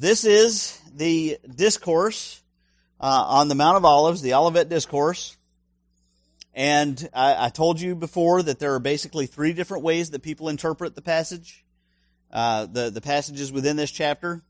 [0.00, 2.40] this is the discourse
[2.98, 5.36] uh, on the Mount of Olives, the Olivet Discourse.
[6.54, 10.48] And I, I, told you before that there are basically three different ways that people
[10.48, 11.66] interpret the passage,
[12.32, 14.42] uh, the, the passages within this chapter.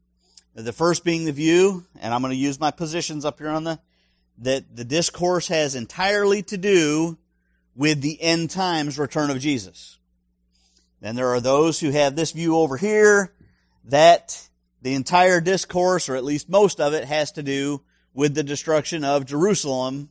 [0.54, 3.64] The first being the view, and I'm going to use my positions up here on
[3.64, 3.80] the,
[4.38, 7.19] that the discourse has entirely to do
[7.74, 9.98] with the end times return of Jesus.
[11.01, 13.32] Then there are those who have this view over here
[13.87, 14.48] that
[14.83, 17.83] the entire discourse, or at least most of it, has to do
[18.15, 20.11] with the destruction of Jerusalem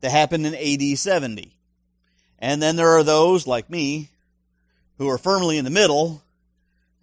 [0.00, 1.56] that happened in AD 70.
[2.38, 4.10] And then there are those, like me,
[4.98, 6.22] who are firmly in the middle,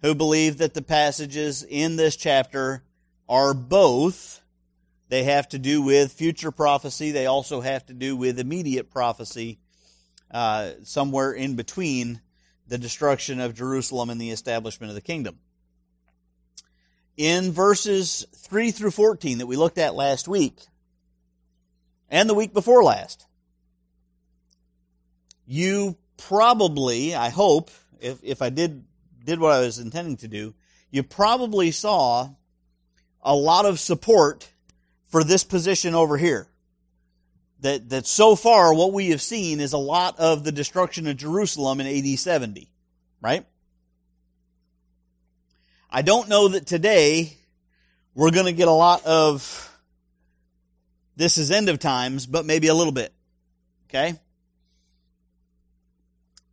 [0.00, 2.82] who believe that the passages in this chapter
[3.28, 4.40] are both.
[5.08, 7.12] They have to do with future prophecy.
[7.12, 9.58] They also have to do with immediate prophecy,
[10.30, 12.20] uh, somewhere in between
[12.66, 15.38] the destruction of Jerusalem and the establishment of the kingdom
[17.16, 20.60] in verses 3 through 14 that we looked at last week
[22.08, 23.26] and the week before last.
[25.46, 27.70] You probably, I hope,
[28.00, 28.84] if, if I did,
[29.24, 30.54] did what I was intending to do,
[30.90, 32.30] you probably saw
[33.22, 34.50] a lot of support
[35.06, 36.48] for this position over here.
[37.60, 41.16] That, that so far what we have seen is a lot of the destruction of
[41.16, 42.68] Jerusalem in AD 70,
[43.20, 43.46] right?
[45.94, 47.36] I don't know that today
[48.14, 49.68] we're going to get a lot of
[51.16, 53.12] this is end of times, but maybe a little bit.
[53.90, 54.18] Okay?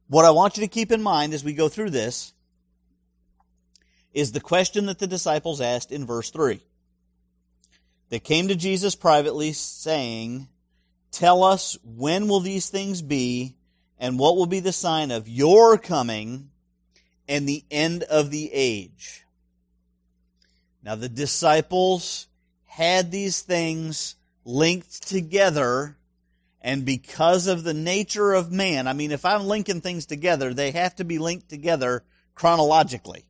[0.10, 2.34] What I want you to keep in mind as we go through this
[4.12, 6.60] is the question that the disciples asked in verse 3.
[8.10, 10.50] They came to Jesus privately saying,
[11.12, 13.56] Tell us when will these things be
[13.98, 16.50] and what will be the sign of your coming
[17.30, 19.24] and the end of the age?
[20.84, 22.28] Now the disciples
[22.66, 25.98] had these things linked together
[26.62, 30.72] and because of the nature of man, I mean, if I'm linking things together, they
[30.72, 32.04] have to be linked together
[32.36, 33.26] chronologically,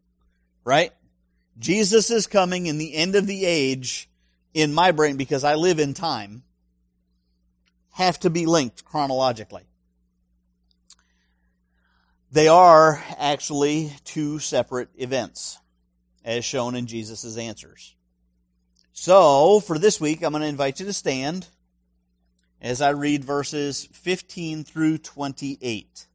[0.63, 0.91] right?
[1.57, 4.09] Jesus is coming in the end of the age
[4.53, 6.43] in my brain because I live in time
[7.91, 9.63] have to be linked chronologically.
[12.31, 15.59] They are actually two separate events
[16.23, 17.95] as shown in Jesus' answers.
[18.93, 21.47] So, for this week, I'm going to invite you to stand
[22.61, 26.07] as I read verses 15 through 28.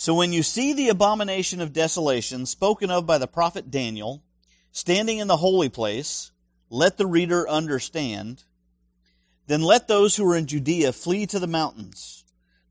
[0.00, 4.22] So when you see the abomination of desolation spoken of by the prophet Daniel
[4.72, 6.32] standing in the holy place,
[6.70, 8.44] let the reader understand.
[9.46, 12.24] Then let those who are in Judea flee to the mountains.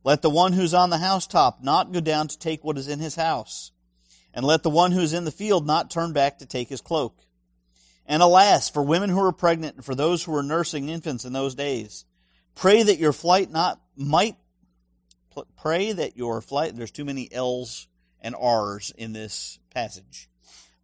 [0.03, 2.99] Let the one who's on the housetop not go down to take what is in
[2.99, 3.71] his house.
[4.33, 6.81] And let the one who is in the field not turn back to take his
[6.81, 7.17] cloak.
[8.05, 11.33] And alas, for women who are pregnant and for those who are nursing infants in
[11.33, 12.05] those days,
[12.55, 14.35] pray that your flight not might
[15.55, 17.87] pray that your flight there's too many L's
[18.21, 20.29] and R's in this passage.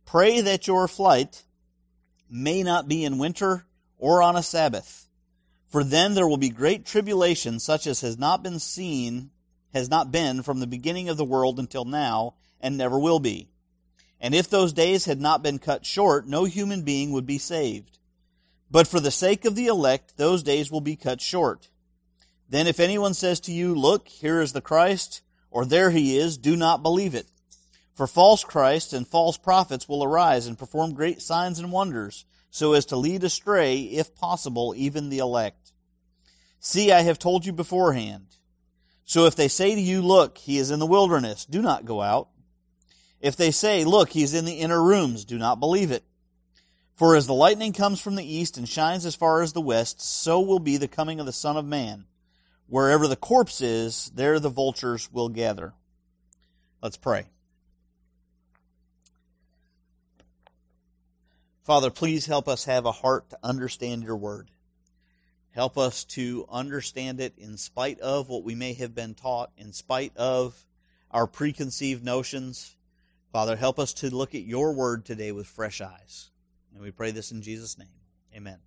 [0.05, 1.43] Pray that your flight
[2.29, 3.65] may not be in winter
[3.97, 5.04] or on a Sabbath
[5.75, 9.29] for then there will be great tribulation, such as has not been seen,
[9.73, 13.49] has not been from the beginning of the world until now, and never will be.
[14.21, 17.99] And if those days had not been cut short, no human being would be saved.
[18.71, 21.67] But for the sake of the elect, those days will be cut short.
[22.47, 26.37] Then if anyone says to you, Look, here is the Christ, or there he is,
[26.37, 27.27] do not believe it.
[27.95, 32.71] For false Christs and false prophets will arise and perform great signs and wonders, so
[32.71, 35.64] as to lead astray, if possible, even the elect.
[36.65, 38.25] See, I have told you beforehand.
[39.03, 42.01] So if they say to you, Look, he is in the wilderness, do not go
[42.01, 42.29] out.
[43.21, 46.03] If they say, Look, he is in the inner rooms, do not believe it.
[46.95, 50.01] For as the lightning comes from the east and shines as far as the west,
[50.01, 52.05] so will be the coming of the Son of Man.
[52.65, 55.73] Wherever the corpse is, there the vultures will gather.
[56.81, 57.27] Let's pray.
[61.61, 64.49] Father, please help us have a heart to understand your word.
[65.55, 69.71] Help us to understand it in spite of what we may have been taught, in
[69.71, 70.65] spite of
[71.11, 72.75] our preconceived notions.
[73.31, 76.29] Father, help us to look at your word today with fresh eyes.
[76.73, 77.87] And we pray this in Jesus' name.
[78.35, 78.57] Amen.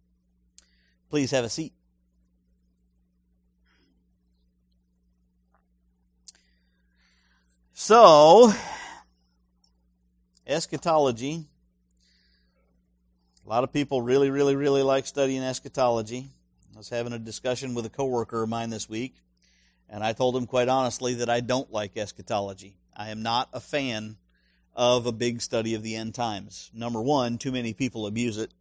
[1.11, 1.75] Please have a seat.
[7.75, 8.51] So,
[10.47, 11.45] eschatology.
[13.45, 16.31] A lot of people really, really, really like studying eschatology.
[16.79, 19.17] I was having a discussion with a coworker of mine this week,
[19.89, 22.77] And I told him quite honestly that I don't like eschatology.
[22.95, 24.17] I am not a fan
[24.77, 26.71] of a big study of the end times.
[26.73, 28.53] Number one, too many people abuse it.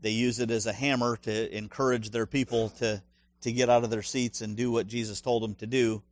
[0.00, 3.02] They use it as a hammer to encourage their people to,
[3.40, 6.04] to get out of their seats and do what Jesus told them to do.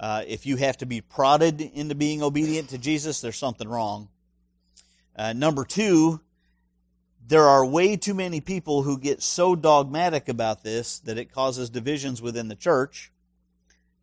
[0.00, 4.08] Uh, if you have to be prodded into being obedient to Jesus, there's something wrong.
[5.14, 6.22] Uh, number two,
[7.26, 11.70] there are way too many people who get so dogmatic about this that it causes
[11.70, 13.10] divisions within the church.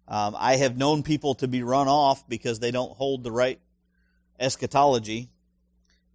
[0.07, 3.59] Um, I have known people to be run off because they don't hold the right
[4.39, 5.29] eschatology.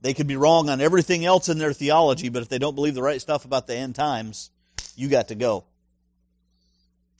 [0.02, 2.94] They could be wrong on everything else in their theology, but if they don't believe
[2.94, 4.50] the right stuff about the end times,
[4.96, 5.64] you got to go.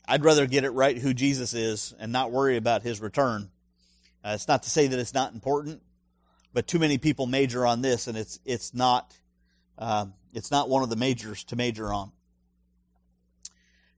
[0.09, 3.50] I'd rather get it right who Jesus is and not worry about his return.
[4.25, 5.83] Uh, it's not to say that it's not important,
[6.53, 9.15] but too many people major on this, and it's it's not
[9.78, 12.12] uh, it's not one of the majors to major on.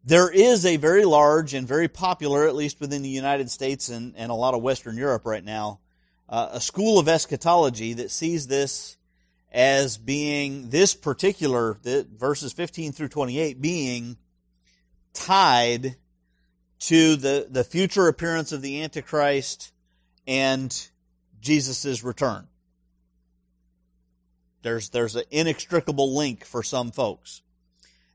[0.04, 4.14] There is a very large and very popular, at least within the United States and,
[4.16, 5.80] and a lot of Western Europe right now,
[6.28, 8.96] uh, a school of eschatology that sees this
[9.52, 14.16] as being this particular, the, verses 15 through 28, being
[15.12, 15.96] tied
[16.78, 19.72] to the, the future appearance of the Antichrist
[20.26, 20.88] and
[21.40, 22.46] Jesus' return.
[24.62, 27.42] There's, there's an inextricable link for some folks.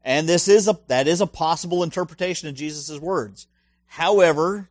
[0.04, 3.48] And this is a, that is a possible interpretation of Jesus' words.
[3.86, 4.70] However,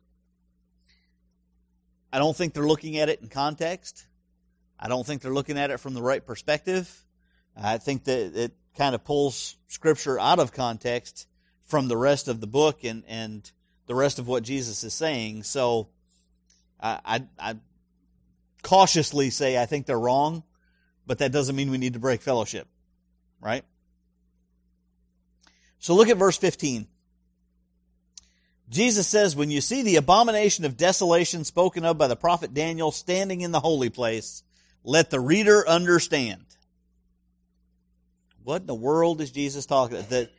[2.11, 4.05] I don't think they're looking at it in context.
[4.79, 7.03] I don't think they're looking at it from the right perspective.
[7.57, 11.27] I think that it kind of pulls scripture out of context
[11.63, 13.49] from the rest of the book and, and
[13.87, 15.43] the rest of what Jesus is saying.
[15.43, 15.89] So
[16.79, 17.55] I, I, I
[18.61, 20.43] cautiously say I think they're wrong,
[21.05, 22.67] but that doesn't mean we need to break fellowship,
[23.41, 23.63] right?
[25.79, 26.87] So look at verse 15.
[28.69, 32.91] Jesus says, When you see the abomination of desolation spoken of by the prophet Daniel
[32.91, 34.43] standing in the holy place,
[34.83, 36.45] let the reader understand.
[38.43, 40.09] What in the world is Jesus talking about?
[40.09, 40.29] The,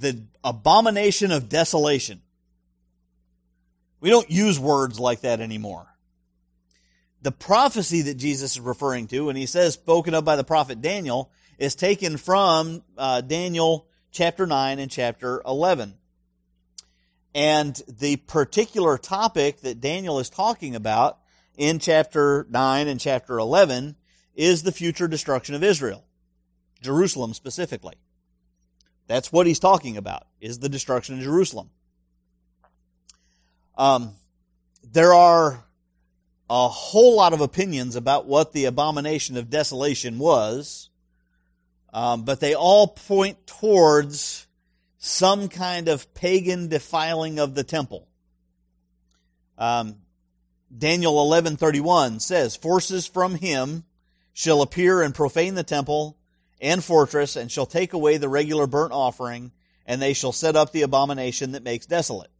[0.00, 2.22] the abomination of desolation.
[4.00, 5.86] We don't use words like that anymore.
[7.24, 10.82] The prophecy that Jesus is referring to, when he says spoken of by the prophet
[10.82, 15.94] Daniel, is taken from uh, Daniel chapter 9 and chapter 11.
[17.34, 21.18] And the particular topic that Daniel is talking about
[21.56, 23.96] in chapter 9 and chapter 11
[24.34, 26.04] is the future destruction of Israel,
[26.82, 27.94] Jerusalem specifically.
[29.06, 31.70] That's what he's talking about, is the destruction of Jerusalem.
[33.78, 34.12] Um,
[34.82, 35.63] there are
[36.48, 40.90] a whole lot of opinions about what the abomination of desolation was,
[41.92, 44.46] um, but they all point towards
[44.98, 48.08] some kind of pagan defiling of the temple.
[49.56, 49.96] Um,
[50.76, 53.84] Daniel 11:31 says, "Forces from him
[54.32, 56.18] shall appear and profane the temple
[56.60, 59.52] and fortress, and shall take away the regular burnt offering,
[59.86, 62.30] and they shall set up the abomination that makes desolate."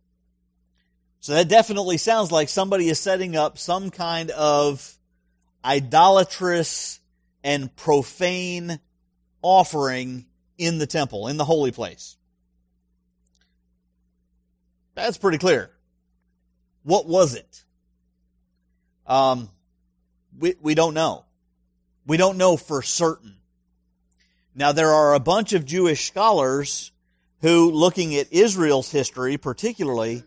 [1.24, 4.98] So that definitely sounds like somebody is setting up some kind of
[5.64, 7.00] idolatrous
[7.42, 8.78] and profane
[9.40, 10.26] offering
[10.58, 12.18] in the temple, in the holy place.
[14.94, 15.70] That's pretty clear.
[16.82, 17.64] What was it?
[19.06, 19.48] Um,
[20.38, 21.24] we, we don't know.
[22.06, 23.36] We don't know for certain.
[24.54, 26.92] Now there are a bunch of Jewish scholars
[27.40, 30.22] who, looking at Israel's history particularly,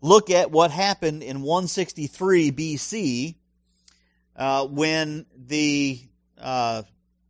[0.00, 3.34] look at what happened in 163 BC
[4.36, 6.00] uh, when the
[6.38, 6.82] uh,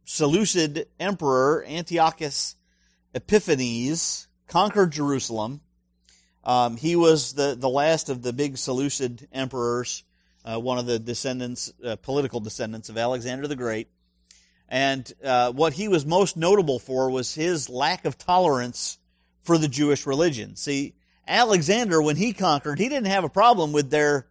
[0.04, 2.56] Seleucid emperor Antiochus
[3.14, 5.60] Epiphanes conquered Jerusalem.
[6.44, 10.04] Um, he was the, the last of the big Seleucid emperors,
[10.44, 13.88] uh, one of the descendants, uh, political descendants of Alexander the Great.
[14.68, 18.98] And uh, what he was most notable for was his lack of tolerance
[19.42, 20.56] for the Jewish religion.
[20.56, 20.94] See,
[21.26, 24.26] Alexander, when he conquered, he didn't have a problem with their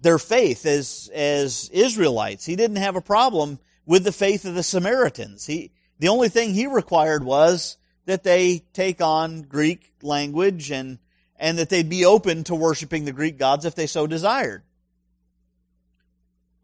[0.00, 2.44] their faith as as Israelites.
[2.44, 5.46] He didn't have a problem with the faith of the Samaritans.
[5.46, 7.76] He the only thing he required was
[8.06, 10.98] that they take on Greek language and
[11.38, 14.62] and that they'd be open to worshiping the Greek gods if they so desired.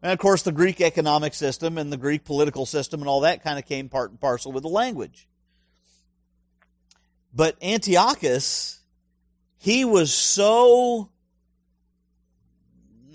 [0.01, 3.43] And of course, the Greek economic system and the Greek political system and all that
[3.43, 5.27] kind of came part and parcel with the language.
[7.33, 8.81] But Antiochus
[9.65, 11.09] he was so,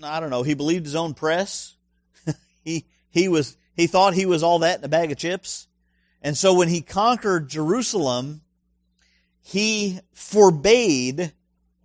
[0.03, 1.77] I don't know, he believed his own press.
[2.65, 5.69] he, he was, he thought he was all that in a bag of chips.
[6.21, 8.41] And so when he conquered Jerusalem,
[9.39, 11.31] he forbade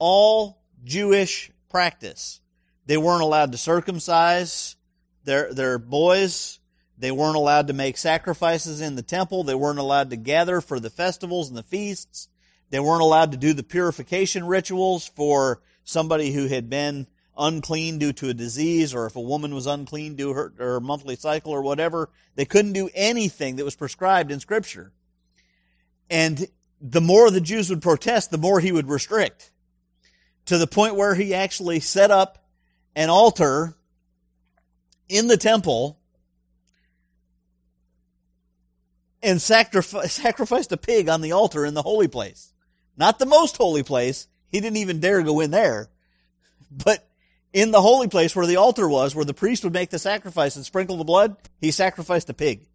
[0.00, 2.40] all Jewish practice.
[2.87, 4.75] They weren't allowed to circumcise
[5.23, 6.58] their, their boys.
[6.99, 9.44] They weren't allowed to make sacrifices in the temple.
[9.44, 12.28] They weren't allowed to gather for the festivals and the feasts.
[12.70, 17.06] They weren't allowed to do the purification rituals for somebody who had been
[17.38, 20.80] unclean due to a disease or if a woman was unclean due to her, her
[20.80, 22.11] monthly cycle or whatever.
[22.35, 24.92] They couldn't do anything that was prescribed in scripture.
[26.11, 26.46] And
[26.80, 29.52] the more the Jews would protest, the more he would restrict
[30.46, 32.44] to the point where he actually set up
[32.94, 33.76] an altar
[35.08, 35.99] in the temple
[39.23, 42.52] and sacrificed a pig on the altar in the holy place.
[42.97, 44.29] Not the most holy place.
[44.49, 45.91] He didn't even dare go in there.
[46.71, 47.07] But
[47.53, 50.57] in the holy place where the altar was, where the priest would make the sacrifice
[50.57, 52.67] and sprinkle the blood, he sacrificed a pig.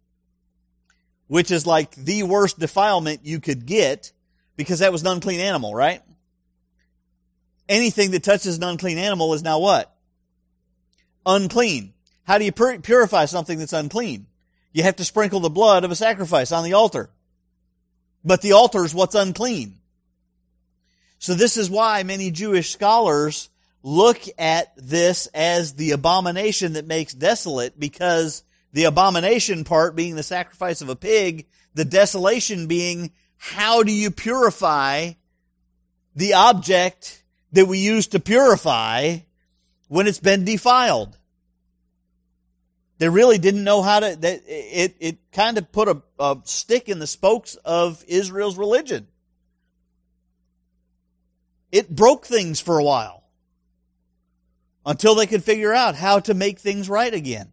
[1.26, 4.12] Which is like the worst defilement you could get
[4.56, 6.02] because that was an unclean animal, right?
[7.68, 9.94] Anything that touches an unclean animal is now what?
[11.24, 11.94] Unclean.
[12.24, 14.26] How do you purify something that's unclean?
[14.72, 17.10] You have to sprinkle the blood of a sacrifice on the altar.
[18.24, 19.78] But the altar is what's unclean.
[21.22, 23.48] So this is why many Jewish scholars
[23.84, 30.24] look at this as the abomination that makes desolate because the abomination part being the
[30.24, 35.12] sacrifice of a pig, the desolation being how do you purify
[36.16, 39.18] the object that we use to purify
[39.86, 41.16] when it's been defiled?
[42.98, 46.98] They really didn't know how to, it, it kind of put a, a stick in
[46.98, 49.06] the spokes of Israel's religion.
[51.72, 53.24] It broke things for a while
[54.84, 57.50] until they could figure out how to make things right again.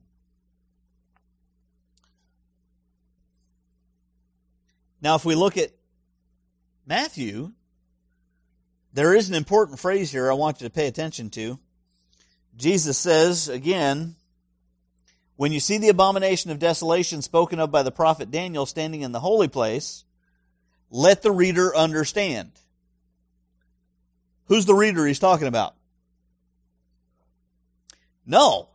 [5.02, 5.72] Now, if we look at
[6.86, 7.54] Matthew,
[8.94, 11.58] there is an important phrase here I want you to pay attention to.
[12.58, 14.16] Jesus says, again,
[15.38, 19.14] when you see the abomination of desolation spoken of by the prophet Daniel standing in
[19.14, 20.04] the holy place,
[20.90, 22.52] let the reader understand.
[24.50, 25.75] Who's the reader he's talking about?
[28.25, 28.70] No.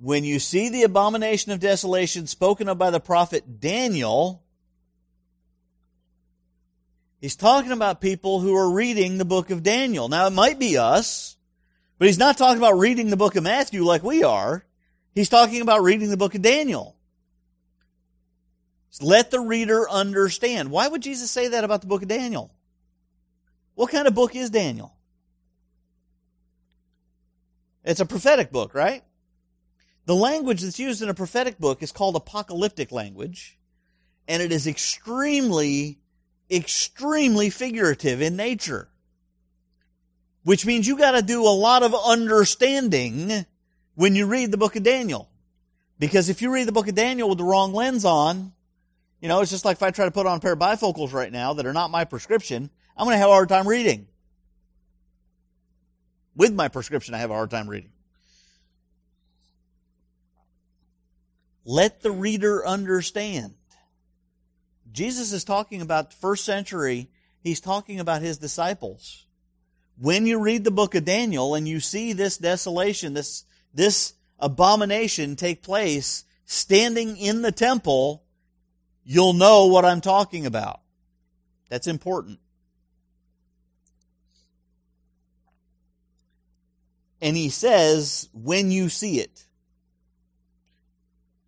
[0.00, 4.42] When you see the abomination of desolation spoken of by the prophet Daniel,
[7.20, 10.08] he's talking about people who are reading the book of Daniel.
[10.08, 11.36] Now, it might be us.
[11.98, 14.64] But he's not talking about reading the book of Matthew like we are.
[15.14, 16.95] He's talking about reading the book of Daniel.
[19.00, 20.70] Let the reader understand.
[20.70, 22.52] Why would Jesus say that about the book of Daniel?
[23.74, 24.94] What kind of book is Daniel?
[27.84, 29.04] It's a prophetic book, right?
[30.06, 33.58] The language that's used in a prophetic book is called apocalyptic language,
[34.26, 35.98] and it is extremely,
[36.50, 38.88] extremely figurative in nature
[40.46, 43.44] which means you got to do a lot of understanding
[43.96, 45.28] when you read the book of Daniel.
[45.98, 48.52] Because if you read the book of Daniel with the wrong lens on,
[49.26, 51.12] you know, it's just like if I try to put on a pair of bifocals
[51.12, 54.06] right now that are not my prescription, I'm going to have a hard time reading.
[56.36, 57.90] With my prescription, I have a hard time reading.
[61.64, 63.54] Let the reader understand.
[64.92, 69.26] Jesus is talking about the first century, he's talking about his disciples
[69.98, 73.42] when you read the book of Daniel and you see this desolation, this,
[73.74, 78.22] this abomination take place standing in the temple,
[79.06, 80.80] you'll know what I'm talking about.
[81.70, 82.40] That's important.
[87.22, 89.44] And he says, when you see it.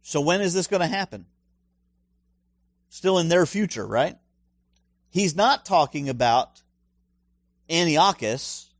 [0.03, 1.27] So when is this going to happen?
[2.89, 4.17] Still in their future, right?
[5.11, 6.63] He's not talking about
[7.69, 8.73] Antiochus,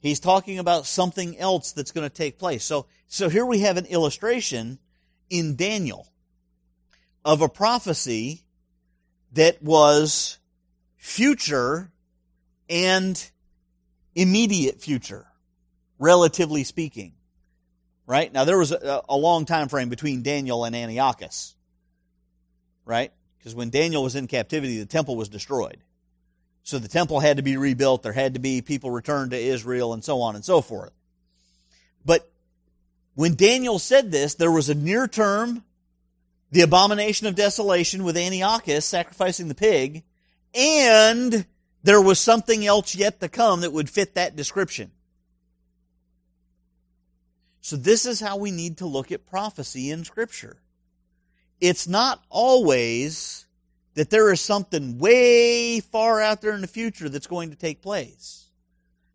[0.00, 2.64] he's talking about something else that's going to take place.
[2.64, 4.78] So, so here we have an illustration
[5.28, 6.10] in Daniel
[7.24, 8.44] of a prophecy
[9.32, 10.38] that was
[10.96, 11.90] future
[12.68, 13.30] and
[14.14, 15.26] immediate future,
[15.98, 17.12] relatively speaking.
[18.06, 18.32] Right?
[18.32, 21.54] Now there was a, a long time frame between Daniel and Antiochus.
[22.84, 23.12] Right?
[23.38, 25.78] Because when Daniel was in captivity, the temple was destroyed.
[26.62, 28.02] So the temple had to be rebuilt.
[28.02, 30.92] There had to be people returned to Israel and so on and so forth.
[32.04, 32.30] But
[33.14, 35.64] when Daniel said this, there was a near term,
[36.50, 40.02] the abomination of desolation with Antiochus sacrificing the pig,
[40.54, 41.46] and
[41.82, 44.90] there was something else yet to come that would fit that description.
[47.60, 50.60] So this is how we need to look at prophecy in scripture.
[51.60, 53.46] It's not always
[53.94, 57.82] that there is something way far out there in the future that's going to take
[57.82, 58.48] place.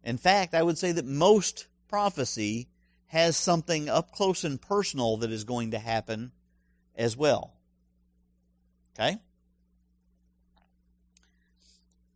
[0.04, 2.70] In fact, I would say that most prophecy
[3.08, 6.32] has something up close and personal that is going to happen
[6.96, 7.54] as well.
[8.98, 9.18] Okay?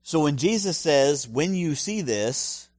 [0.04, 2.70] So when Jesus says, when you see this,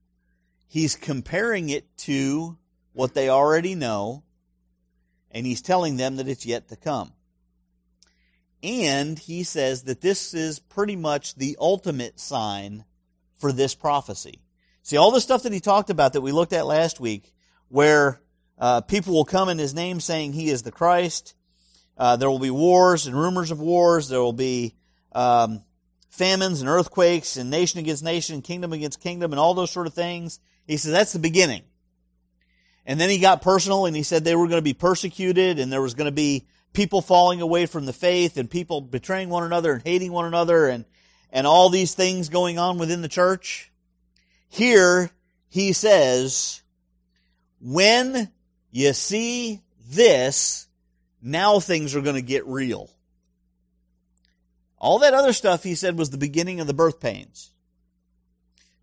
[0.67, 2.57] he's comparing it to
[2.93, 4.23] what they already know,
[5.29, 7.13] and he's telling them that it's yet to come.
[8.63, 12.85] And he says that this is pretty much the ultimate sign
[13.39, 14.41] for this prophecy.
[14.83, 17.33] See, all the stuff that he talked about that we looked at last week,
[17.69, 18.21] where
[18.57, 21.33] uh, people will come in his name saying he is the Christ,
[21.97, 24.75] uh, there will be wars and rumors of wars, there will be
[25.11, 25.63] um,
[26.09, 29.93] famines and earthquakes and nation against nation, kingdom against kingdom, and all those sort of
[29.93, 30.39] things.
[30.67, 31.63] He says that's the beginning.
[32.85, 35.71] And then he got personal and he said they were going to be persecuted and
[35.71, 39.43] there was going to be people falling away from the faith and people betraying one
[39.43, 40.85] another and hating one another and,
[41.31, 43.71] and all these things going on within the church.
[44.49, 45.11] Here,
[45.47, 46.61] he says,
[47.61, 48.31] when
[48.71, 50.67] you see this,
[51.21, 52.89] now things are going to get real.
[54.77, 57.51] All that other stuff, he said, was the beginning of the birth pains.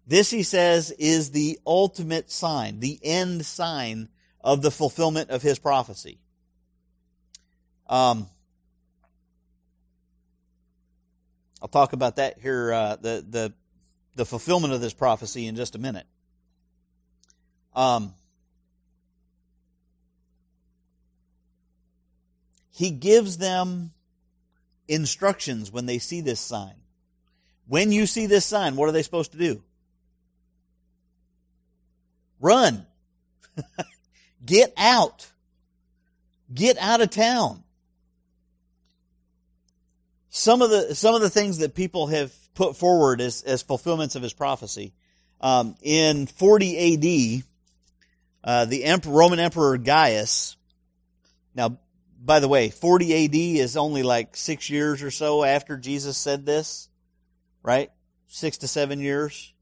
[0.07, 4.09] This, he says, is the ultimate sign, the end sign
[4.41, 6.21] of the fulfillment of his prophecy.
[7.89, 8.29] Um,
[11.61, 13.53] I'll talk about that here, uh, the, the,
[14.15, 16.07] the fulfillment of this prophecy in just a minute.
[17.75, 18.15] Um,
[22.79, 23.93] he gives them
[24.87, 26.75] instructions when they see this sign.
[27.67, 29.63] When you see this sign, what are they supposed to do?
[32.41, 32.87] Run.
[34.47, 35.27] Get out.
[36.55, 37.65] Get out of town
[40.39, 44.15] some of the some of the things that people have put forward as as fulfillments
[44.15, 44.93] of his prophecy.
[45.41, 47.45] Um, in 40 A.D.,
[48.43, 50.57] uh, the emperor, Roman Emperor Gaius.
[51.55, 51.79] Now,
[52.21, 53.61] by the way, 40 A.D.
[53.61, 56.89] is only like six years or so after Jesus said this,
[57.63, 57.91] right?
[58.27, 59.55] Six to seven years.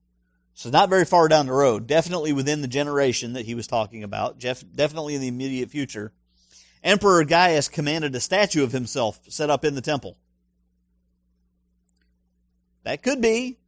[0.54, 1.86] So not very far down the road.
[1.86, 4.38] Definitely within the generation that he was talking about.
[4.38, 6.12] Jeff, definitely in the immediate future.
[6.82, 10.16] Emperor Gaius commanded a statue of himself set up in the temple.
[12.84, 13.58] That could be,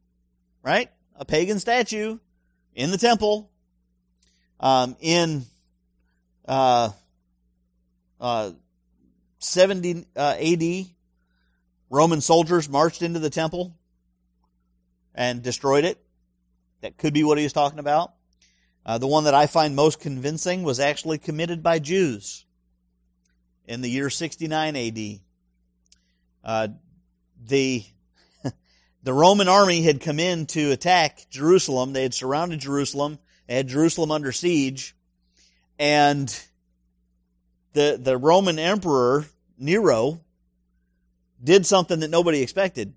[0.63, 0.89] right?
[1.15, 2.17] A pagan statue
[2.73, 3.51] in the temple.
[4.59, 5.43] Um, in
[6.47, 6.89] uh,
[8.19, 8.51] uh,
[9.39, 10.85] 70 uh, AD,
[11.89, 13.73] Roman soldiers marched into the temple
[15.15, 16.01] and destroyed it.
[16.81, 18.13] That could be what he was talking about.
[18.85, 22.45] Uh, the one that I find most convincing was actually committed by Jews
[23.67, 25.19] in the year 69 AD.
[26.43, 26.67] Uh,
[27.47, 27.83] the
[29.03, 31.93] the Roman army had come in to attack Jerusalem.
[31.93, 33.19] They had surrounded Jerusalem.
[33.47, 34.95] They had Jerusalem under siege.
[35.77, 36.33] And
[37.73, 39.25] the, the Roman emperor,
[39.57, 40.21] Nero,
[41.43, 42.93] did something that nobody expected.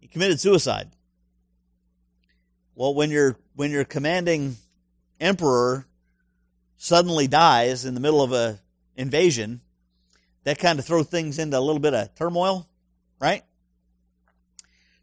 [0.00, 0.90] He committed suicide.
[2.74, 4.56] Well, when your, when your commanding
[5.20, 5.86] emperor
[6.76, 8.58] suddenly dies in the middle of a
[8.96, 9.60] invasion,
[10.44, 12.68] that kind of throws things into a little bit of turmoil,
[13.20, 13.44] right?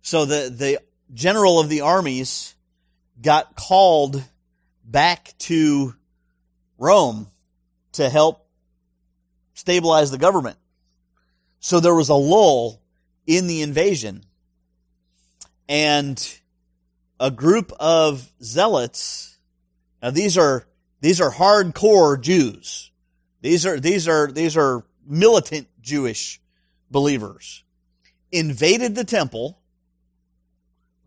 [0.01, 0.79] So the, the
[1.13, 2.55] general of the armies
[3.21, 4.21] got called
[4.83, 5.95] back to
[6.77, 7.27] Rome
[7.93, 8.48] to help
[9.59, 10.57] stabilize the government.
[11.59, 12.81] So there was a lull
[13.27, 14.23] in the invasion.
[15.67, 16.39] And
[17.19, 19.37] a group of zealots,
[20.01, 20.67] now these are,
[21.01, 22.91] these are hardcore Jews.
[23.41, 26.41] These are, these are, these are militant Jewish
[26.89, 27.63] believers.
[28.31, 29.59] Invaded the temple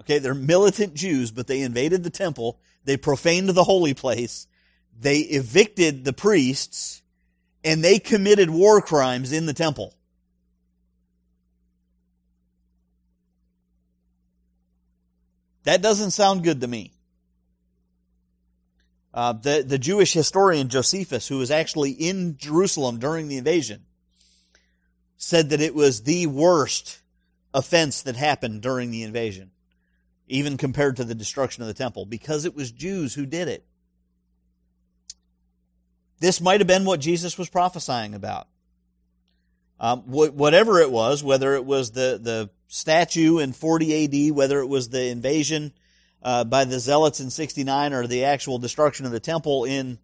[0.03, 2.59] Okay, they're militant Jews, but they invaded the temple.
[2.85, 4.49] They profaned the holy place.
[4.99, 7.02] They evicted the priests
[7.65, 9.95] and they committed war crimes in the temple.
[15.65, 16.93] That doesn't sound good to me.
[19.15, 23.85] Uh, the, the Jewish historian Josephus, who was actually in Jerusalem during the invasion,
[25.17, 27.01] said that it was the worst
[27.55, 29.53] offense that happened during the invasion
[30.33, 33.67] even compared to the destruction of the temple, because it was Jews who did it.
[36.23, 38.47] This might have been what Jesus was prophesying about.
[39.81, 44.69] Um, whatever it was, whether it was the, the statue in 40 AD, whether it
[44.69, 45.73] was the invasion
[46.23, 49.99] uh, by the Zealots in 69 or the actual destruction of the temple in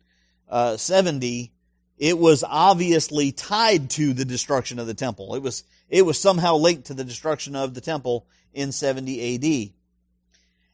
[0.49, 1.53] uh, 70,
[1.99, 5.37] it was obviously tied to the destruction of the temple.
[5.37, 9.73] It was, it was somehow linked to the destruction of the temple in 70 AD.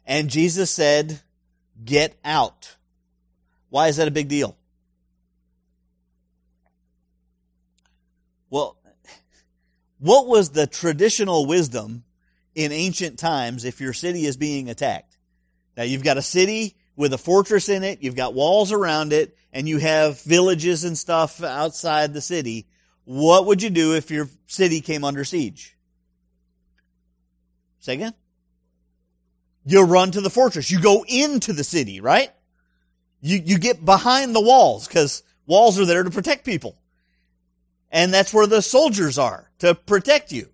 [0.07, 1.21] And Jesus said,
[1.85, 2.77] get out.
[3.69, 4.57] Why is that a big deal?
[8.55, 8.77] Well,
[9.99, 12.05] what was the traditional wisdom
[12.55, 15.19] in ancient times if your city is being attacked?
[15.77, 19.37] Now you've got a city with a fortress in it, you've got walls around it,
[19.53, 22.69] and you have villages and stuff outside the city.
[23.03, 25.77] What would you do if your city came under siege?
[27.81, 28.15] Say again?
[29.67, 30.71] You run to the fortress.
[30.71, 32.31] You go into the city, right?
[33.21, 36.79] You, you get behind the walls because walls are there to protect people.
[37.95, 40.49] And that's where the soldiers are to protect you.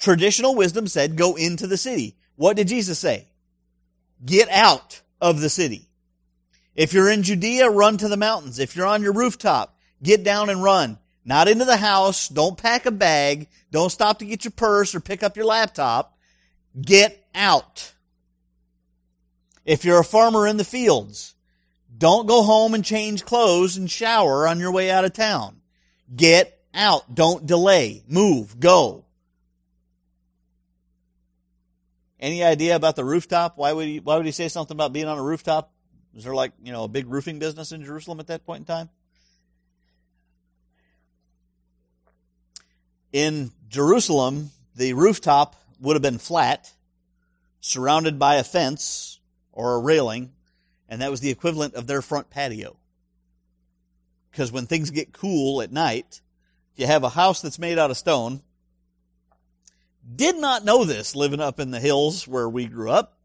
[0.00, 2.16] Traditional wisdom said go into the city.
[2.34, 3.28] What did Jesus say?
[4.26, 5.88] Get out of the city.
[6.74, 8.58] If you're in Judea, run to the mountains.
[8.58, 10.98] If you're on your rooftop, get down and run.
[11.24, 12.28] Not into the house.
[12.28, 13.46] Don't pack a bag.
[13.70, 16.18] Don't stop to get your purse or pick up your laptop.
[16.80, 17.92] Get out.
[19.64, 21.36] If you're a farmer in the fields,
[21.96, 25.59] don't go home and change clothes and shower on your way out of town.
[26.14, 27.14] Get out.
[27.14, 28.02] Don't delay.
[28.08, 28.58] Move.
[28.58, 29.04] Go.
[32.18, 33.56] Any idea about the rooftop?
[33.56, 35.72] Why would he, why would he say something about being on a rooftop?
[36.12, 38.64] Was there like, you know, a big roofing business in Jerusalem at that point in
[38.66, 38.90] time?
[43.12, 46.72] In Jerusalem, the rooftop would have been flat,
[47.60, 49.18] surrounded by a fence
[49.52, 50.32] or a railing,
[50.88, 52.76] and that was the equivalent of their front patio.
[54.30, 56.20] Because when things get cool at night,
[56.76, 58.42] you have a house that's made out of stone,
[60.16, 63.18] did not know this living up in the hills where we grew up.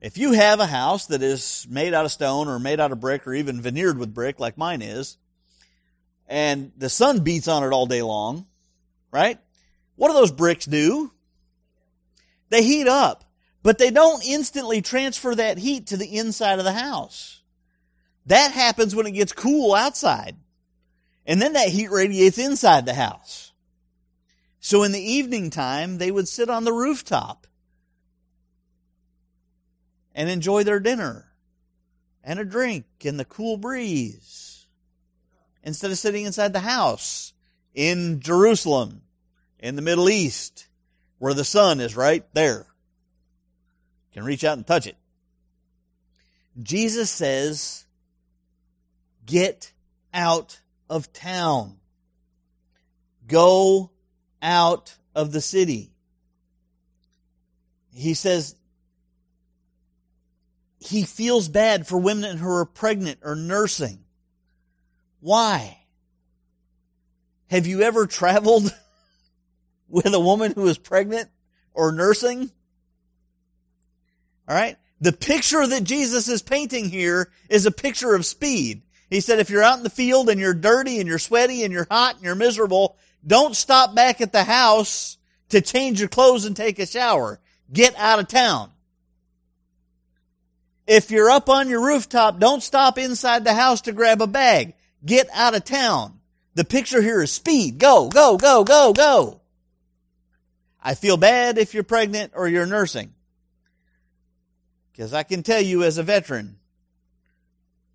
[0.00, 2.98] If you have a house that is made out of stone or made out of
[2.98, 5.16] brick or even veneered with brick like mine is,
[6.26, 8.46] and the sun beats on it all day long,
[9.12, 9.38] right?
[9.94, 11.12] What do those bricks do?
[12.48, 13.24] They heat up,
[13.62, 17.41] but they don't instantly transfer that heat to the inside of the house.
[18.26, 20.36] That happens when it gets cool outside.
[21.26, 23.52] And then that heat radiates inside the house.
[24.60, 27.46] So in the evening time, they would sit on the rooftop
[30.14, 31.32] and enjoy their dinner
[32.22, 34.66] and a drink and the cool breeze
[35.62, 37.32] instead of sitting inside the house
[37.74, 39.02] in Jerusalem,
[39.58, 40.68] in the Middle East,
[41.18, 42.66] where the sun is right there.
[44.10, 44.96] You can reach out and touch it.
[46.62, 47.86] Jesus says,
[49.26, 49.72] get
[50.12, 51.78] out of town.
[53.26, 53.90] Go
[54.40, 55.92] out of the city.
[57.94, 58.56] He says
[60.78, 64.00] he feels bad for women who are pregnant or nursing.
[65.20, 65.78] Why?
[67.48, 68.74] Have you ever traveled
[69.88, 71.28] with a woman who is pregnant
[71.72, 72.50] or nursing?
[74.48, 74.76] All right.
[75.00, 78.82] The picture that Jesus is painting here is a picture of speed.
[79.12, 81.72] He said, if you're out in the field and you're dirty and you're sweaty and
[81.72, 82.96] you're hot and you're miserable,
[83.26, 85.18] don't stop back at the house
[85.50, 87.38] to change your clothes and take a shower.
[87.70, 88.70] Get out of town.
[90.86, 94.72] If you're up on your rooftop, don't stop inside the house to grab a bag.
[95.04, 96.18] Get out of town.
[96.54, 97.76] The picture here is speed.
[97.78, 99.42] Go, go, go, go, go.
[100.82, 103.12] I feel bad if you're pregnant or you're nursing.
[104.90, 106.56] Because I can tell you as a veteran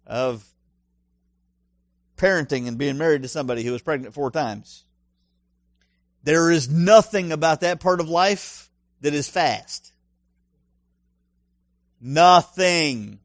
[0.06, 0.48] of
[2.18, 4.84] parenting and being married to somebody who was pregnant four times,
[6.24, 8.70] there is nothing about that part of life
[9.02, 9.94] that is fast.
[12.02, 13.20] Nothing.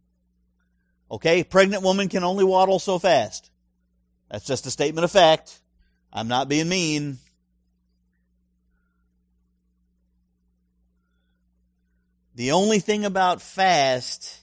[1.11, 1.43] Okay?
[1.45, 3.51] Pregnant woman can only waddle so fast.
[4.31, 5.61] That's just a statement of fact.
[6.13, 7.19] I'm not being mean.
[12.35, 14.42] The only thing about fast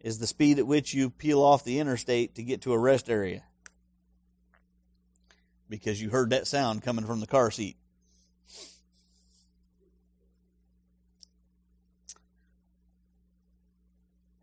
[0.00, 3.10] is the speed at which you peel off the interstate to get to a rest
[3.10, 3.42] area
[5.68, 7.76] because you heard that sound coming from the car seat.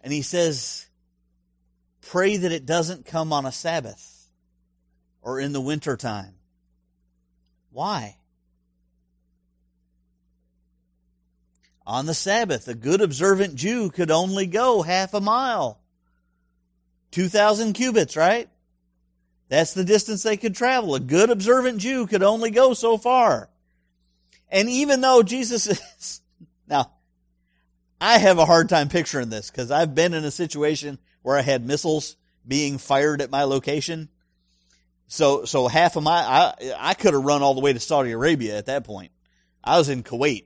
[0.02, 0.88] And he says,
[2.02, 4.30] pray that it doesn't come on a Sabbath
[5.22, 6.36] or in the winter time.
[7.72, 8.18] Why?
[11.88, 15.80] On the Sabbath, a good observant Jew could only go half a mile.
[17.12, 18.50] 2,000 cubits, right?
[19.50, 20.96] That's the distance they could travel.
[20.96, 23.50] A good observant Jew could only go so far.
[24.50, 25.68] And even though Jesus
[26.00, 26.22] is,
[26.68, 26.92] now,
[28.02, 31.42] I have a hard time picturing this because I've been in a situation where I
[31.42, 32.18] had missiles
[32.48, 34.10] being fired at my location.
[35.08, 38.12] So, so half of my, I, I could have run all the way to Saudi
[38.12, 39.12] Arabia at that point.
[39.64, 40.46] I was in Kuwait.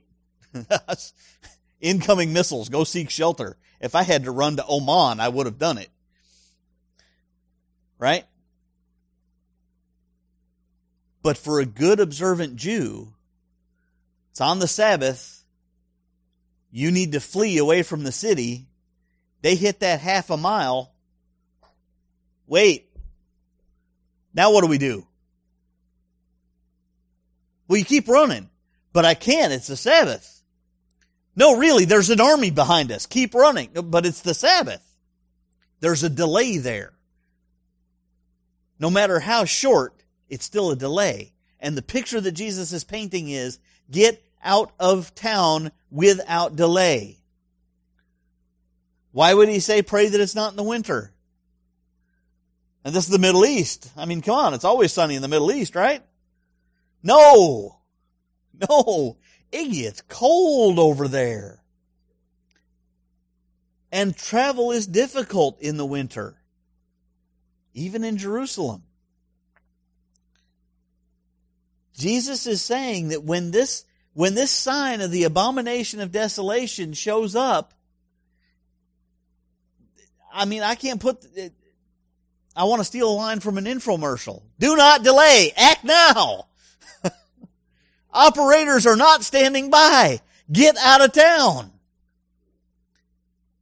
[1.80, 3.56] Incoming missiles, go seek shelter.
[3.80, 5.88] If I had to run to Oman, I would have done it.
[7.98, 8.24] Right?
[11.22, 13.12] But for a good observant Jew,
[14.30, 15.44] it's on the Sabbath.
[16.70, 18.66] You need to flee away from the city.
[19.42, 20.92] They hit that half a mile.
[22.46, 22.88] Wait.
[24.32, 25.06] Now what do we do?
[27.68, 28.48] Well, you keep running,
[28.92, 29.52] but I can't.
[29.52, 30.39] It's the Sabbath.
[31.40, 33.06] No, really, there's an army behind us.
[33.06, 34.86] Keep running, but it's the Sabbath.
[35.80, 36.92] There's a delay there.
[38.78, 41.32] No matter how short, it's still a delay.
[41.58, 43.58] And the picture that Jesus is painting is
[43.90, 47.16] get out of town without delay.
[49.12, 51.14] Why would he say pray that it's not in the winter?
[52.84, 53.90] And this is the Middle East.
[53.96, 56.02] I mean, come on, it's always sunny in the Middle East, right?
[57.02, 57.78] No.
[58.68, 59.16] No.
[59.52, 61.60] Iggy, it's cold over there.
[63.92, 66.36] And travel is difficult in the winter.
[67.74, 68.82] Even in Jerusalem.
[71.96, 73.84] Jesus is saying that when this,
[74.14, 77.74] when this sign of the abomination of desolation shows up,
[80.32, 81.26] I mean, I can't put,
[82.54, 84.42] I want to steal a line from an infomercial.
[84.58, 85.52] Do not delay.
[85.56, 86.46] Act now.
[88.12, 90.20] Operators are not standing by.
[90.50, 91.70] Get out of town.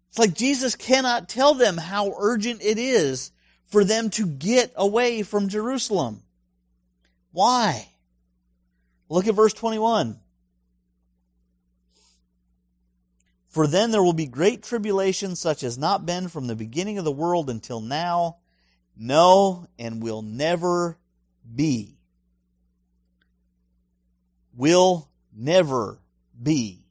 [0.09, 3.31] It's like Jesus cannot tell them how urgent it is
[3.67, 6.23] for them to get away from Jerusalem.
[7.33, 7.89] Why?
[9.09, 10.19] Look at verse 21.
[13.49, 17.05] For then there will be great tribulation such as not been from the beginning of
[17.05, 18.37] the world until now,
[18.97, 20.99] no, and will never
[21.55, 21.98] be.
[24.59, 26.01] Will never
[26.40, 26.83] be.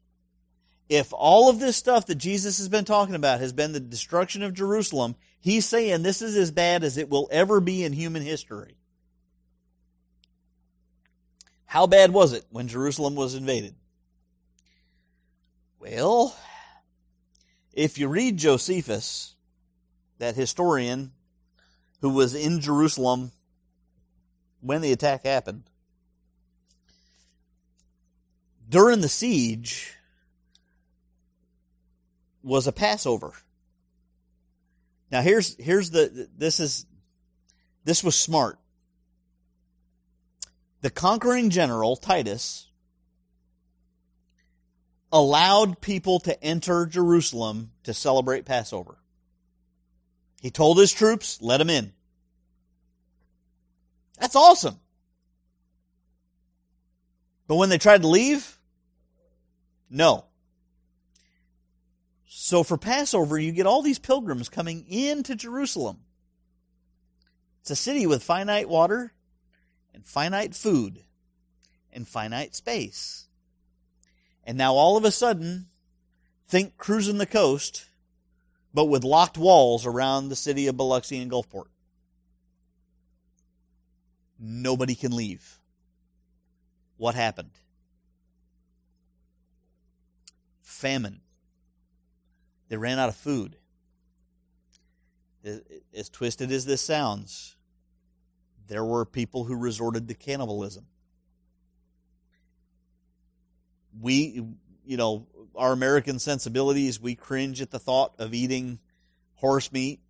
[0.87, 4.41] If all of this stuff that Jesus has been talking about has been the destruction
[4.41, 8.23] of Jerusalem, he's saying this is as bad as it will ever be in human
[8.23, 8.77] history.
[11.65, 13.75] How bad was it when Jerusalem was invaded?
[15.77, 16.33] Well,
[17.73, 19.35] if you read Josephus,
[20.19, 21.11] that historian
[21.99, 23.33] who was in Jerusalem
[24.61, 25.63] when the attack happened,
[28.69, 29.95] during the siege
[32.43, 33.33] was a Passover.
[35.11, 36.85] Now here's here's the this is
[37.83, 38.59] this was smart
[40.81, 42.67] the conquering general, Titus,
[45.11, 48.97] allowed people to enter Jerusalem to celebrate Passover.
[50.41, 51.93] He told his troops, let them in.
[54.19, 54.79] That's awesome.
[57.47, 58.56] But when they tried to leave,
[59.89, 60.25] no.
[62.27, 65.99] So for Passover, you get all these pilgrims coming into Jerusalem.
[67.61, 69.13] It's a city with finite water
[69.93, 71.03] and finite food
[71.91, 73.27] and finite space.
[74.43, 75.67] And now all of a sudden,
[76.47, 77.85] think cruising the coast,
[78.73, 81.67] but with locked walls around the city of Biloxi and Gulfport.
[84.39, 85.59] Nobody can leave.
[86.97, 87.51] What happened?
[90.67, 91.21] Famine.
[92.67, 93.55] They ran out of food.
[95.95, 97.55] As twisted as this sounds,
[98.67, 100.85] there were people who resorted to cannibalism.
[103.97, 104.43] We,
[104.85, 105.25] you know,
[105.55, 108.79] our American sensibilities, we cringe at the thought of eating
[109.35, 110.01] horse meat,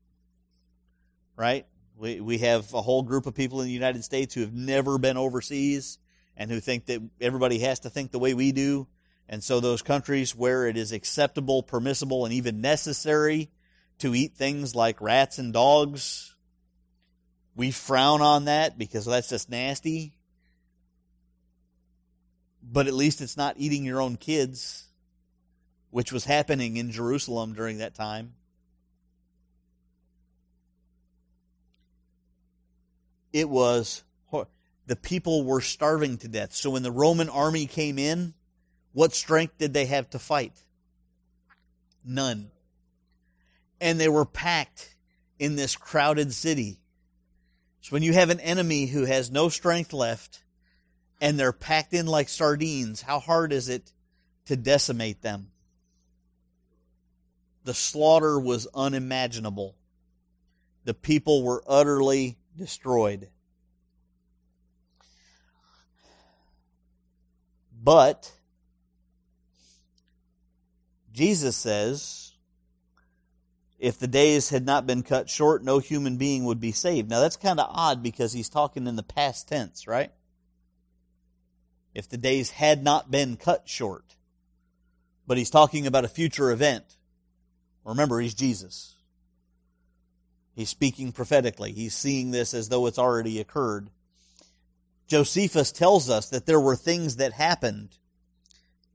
[1.36, 1.68] right?
[1.96, 4.98] We, we have a whole group of people in the United States who have never
[4.98, 6.00] been overseas
[6.36, 8.88] and who think that everybody has to think the way we do.
[9.30, 13.50] And so those countries where it is acceptable, permissible, and even necessary
[14.00, 16.36] to eat things like rats and dogs,
[17.56, 20.18] we frown on that because that's just nasty.
[22.64, 24.86] But at least it's not eating your own kids,
[25.90, 28.34] which was happening in Jerusalem during that time.
[33.34, 34.04] It was,
[34.86, 36.54] the people were starving to death.
[36.54, 38.34] So when the Roman army came in,
[38.98, 40.64] what strength did they have to fight?
[42.04, 42.50] None.
[43.80, 44.96] And they were packed
[45.38, 46.80] in this crowded city
[47.88, 50.44] so when you have an enemy who has no strength left
[51.22, 53.94] and they're packed in like sardines, how hard is it
[54.48, 55.52] to decimate them?
[57.64, 59.78] The slaughter was unimaginable.
[60.84, 63.30] the people were utterly destroyed.
[67.82, 68.34] But
[71.18, 72.32] Jesus says,
[73.80, 77.10] if the days had not been cut short, no human being would be saved.
[77.10, 80.12] Now that's kind of odd because he's talking in the past tense, right?
[81.96, 84.16] If the days had not been cut short.
[85.26, 86.86] But he's talking about a future event.
[87.84, 88.96] Remember, he's Jesus.
[90.54, 91.72] He's speaking prophetically.
[91.72, 93.90] He's seeing this as though it's already occurred.
[95.08, 97.98] Josephus tells us that there were things that happened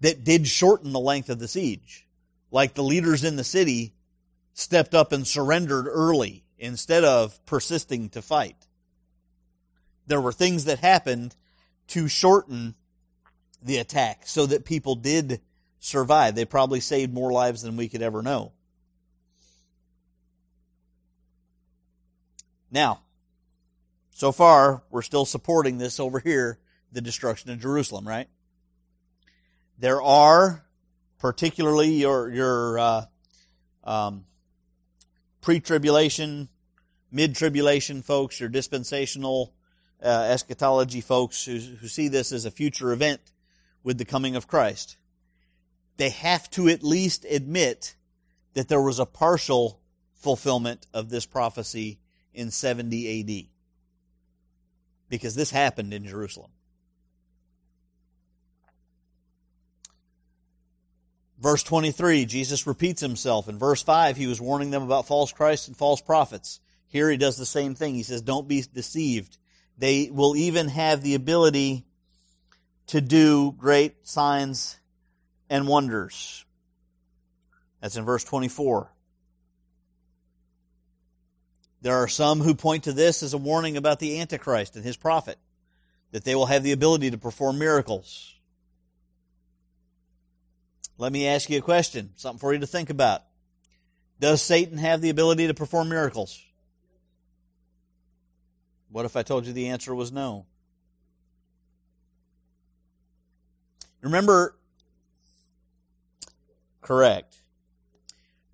[0.01, 2.07] that did shorten the length of the siege.
[2.53, 3.95] Like the leaders in the city
[4.53, 8.69] stepped up and surrendered early instead of persisting to fight.
[10.07, 11.35] There were things that happened
[11.89, 12.75] to shorten
[13.63, 15.41] the attack so that people did
[15.81, 16.35] survive.
[16.35, 18.53] They probably saved more lives than we could ever know.
[22.71, 23.01] Now,
[24.11, 26.59] so far, we're still supporting this over here,
[26.93, 28.29] the destruction of Jerusalem, right?
[29.79, 30.62] There are,
[31.23, 33.05] particularly your, your, uh,
[33.85, 34.25] um,
[35.41, 36.49] pre-tribulation,
[37.13, 39.55] mid-tribulation folks, your dispensational
[40.03, 43.21] uh, eschatology folks who, who see this as a future event
[43.85, 44.97] with the coming of Christ.
[45.97, 47.95] They have to at least admit
[48.55, 49.81] that there was a partial
[50.15, 52.01] fulfillment of this prophecy
[52.35, 53.47] in 70 AD.
[55.09, 56.51] Because this happened in Jerusalem.
[61.43, 63.49] Verse 23, Jesus repeats himself.
[63.49, 66.61] In verse 5, he was warning them about false Christs and false prophets.
[66.87, 67.97] Here he does the same thing.
[67.97, 69.39] He says, Don't be deceived.
[69.77, 71.85] They will even have the ability
[72.87, 74.79] to do great signs
[75.51, 76.45] and wonders.
[77.81, 78.93] That's in verse 24.
[81.81, 84.97] There are some who point to this as a warning about the Antichrist and his
[84.97, 85.39] prophet,
[86.13, 88.32] that they will have the ability to perform miracles.
[90.99, 93.23] Let me ask you a question, something for you to think about.
[94.21, 96.41] Does Satan have the ability to perform miracles?
[98.91, 100.47] What if I told you the answer was no?
[104.03, 104.55] Remember,
[106.83, 107.37] correct.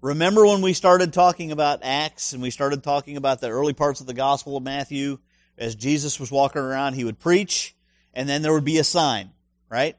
[0.00, 4.00] Remember when we started talking about Acts and we started talking about the early parts
[4.00, 5.18] of the Gospel of Matthew?
[5.56, 7.74] As Jesus was walking around, he would preach
[8.14, 9.30] and then there would be a sign,
[9.68, 9.96] right?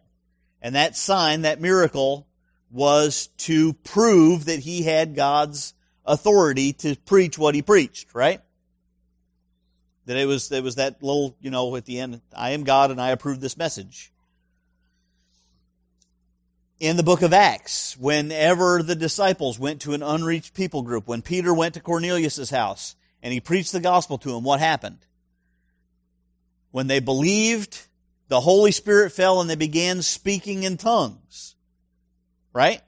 [0.62, 2.28] And that sign, that miracle,
[2.72, 5.74] was to prove that he had God's
[6.06, 8.42] authority to preach what he preached, right?
[10.06, 12.92] That it was, it was that little, you know, at the end, I am God
[12.92, 14.12] and I approve this message.
[16.80, 21.22] In the book of Acts, whenever the disciples went to an unreached people group, when
[21.22, 25.00] Peter went to Cornelius' house and he preached the gospel to him, what happened?
[26.72, 27.88] When they believed,
[28.30, 31.56] the Holy Spirit fell and they began speaking in tongues.
[32.54, 32.82] Right?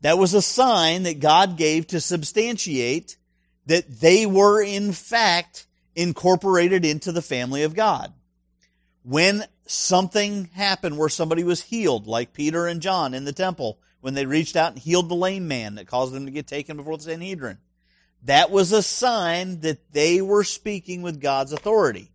[0.00, 3.16] That was a sign that God gave to substantiate
[3.66, 8.12] that they were in fact incorporated into the family of God.
[9.02, 14.14] When something happened where somebody was healed, like Peter and John in the temple, when
[14.14, 16.96] they reached out and healed the lame man that caused them to get taken before
[16.96, 17.58] the Sanhedrin,
[18.24, 22.10] that was a sign that they were speaking with God's authority.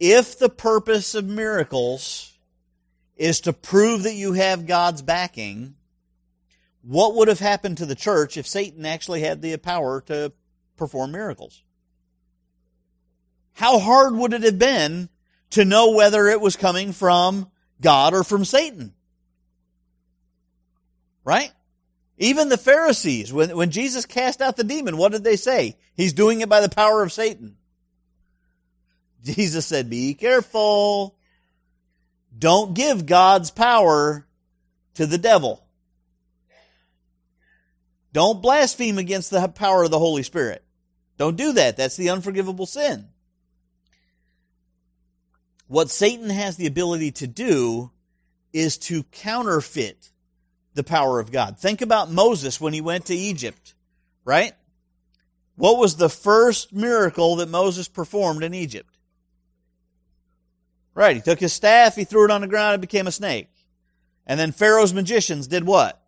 [0.00, 2.32] If the purpose of miracles
[3.16, 5.74] is to prove that you have God's backing,
[6.88, 10.32] what would have happened to the church if Satan actually had the power to
[10.78, 11.62] perform miracles?
[13.52, 15.10] How hard would it have been
[15.50, 18.94] to know whether it was coming from God or from Satan?
[21.24, 21.52] Right?
[22.16, 25.76] Even the Pharisees, when, when Jesus cast out the demon, what did they say?
[25.94, 27.58] He's doing it by the power of Satan.
[29.22, 31.16] Jesus said, be careful.
[32.38, 34.26] Don't give God's power
[34.94, 35.67] to the devil.
[38.18, 40.64] Don't blaspheme against the power of the Holy Spirit.
[41.18, 41.76] Don't do that.
[41.76, 43.06] That's the unforgivable sin.
[45.68, 47.92] What Satan has the ability to do
[48.52, 50.10] is to counterfeit
[50.74, 51.60] the power of God.
[51.60, 53.74] Think about Moses when he went to Egypt,
[54.24, 54.52] right?
[55.54, 58.98] What was the first miracle that Moses performed in Egypt?
[60.92, 63.48] Right, he took his staff, he threw it on the ground, it became a snake.
[64.26, 66.02] And then Pharaoh's magicians did what?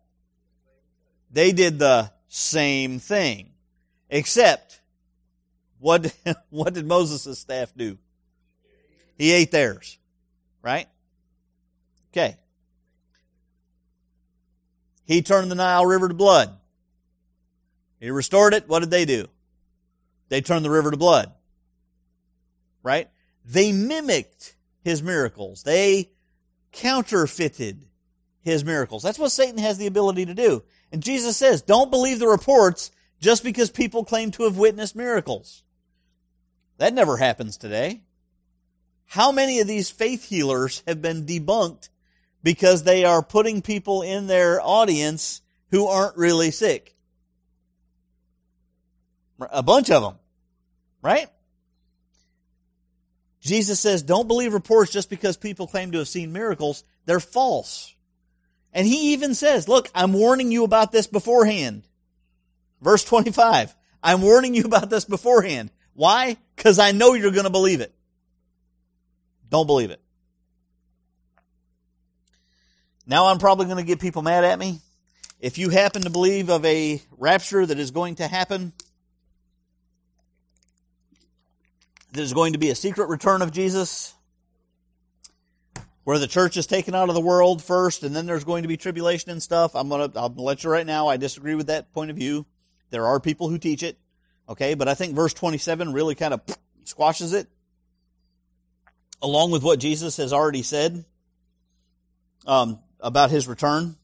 [1.31, 3.51] They did the same thing.
[4.09, 4.81] Except,
[5.79, 6.13] what,
[6.49, 7.97] what did Moses' staff do?
[9.17, 9.97] He ate theirs.
[10.61, 10.87] Right?
[12.11, 12.37] Okay.
[15.05, 16.55] He turned the Nile River to blood.
[17.99, 18.67] He restored it.
[18.67, 19.27] What did they do?
[20.31, 21.29] they turned the river to blood.
[22.83, 23.09] Right?
[23.45, 25.63] They mimicked his miracles.
[25.63, 26.09] They
[26.71, 27.85] counterfeited
[28.39, 29.03] his miracles.
[29.03, 30.63] That's what Satan has the ability to do.
[30.91, 35.63] And Jesus says, don't believe the reports just because people claim to have witnessed miracles.
[36.77, 38.01] That never happens today.
[39.05, 41.89] How many of these faith healers have been debunked
[42.43, 46.95] because they are putting people in their audience who aren't really sick?
[49.51, 50.15] A bunch of them,
[51.01, 51.27] right?
[53.41, 56.83] Jesus says, don't believe reports just because people claim to have seen miracles.
[57.05, 57.95] They're false.
[58.73, 61.83] And he even says, look, I'm warning you about this beforehand.
[62.81, 63.75] Verse 25.
[64.03, 65.71] I'm warning you about this beforehand.
[65.93, 66.37] Why?
[66.55, 67.93] Because I know you're going to believe it.
[69.49, 70.01] Don't believe it.
[73.05, 74.79] Now I'm probably going to get people mad at me.
[75.39, 78.73] If you happen to believe of a rapture that is going to happen,
[82.13, 84.13] there's going to be a secret return of Jesus,
[86.03, 88.67] where the church is taken out of the world first, and then there's going to
[88.67, 89.75] be tribulation and stuff.
[89.75, 91.07] I'm gonna, I'll let you right now.
[91.07, 92.45] I disagree with that point of view.
[92.89, 93.97] There are people who teach it,
[94.49, 96.41] okay, but I think verse 27 really kind of
[96.83, 97.47] squashes it
[99.21, 101.05] along with what Jesus has already said
[102.45, 103.95] um, about his return.